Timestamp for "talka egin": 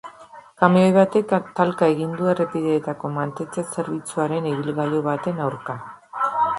1.59-2.17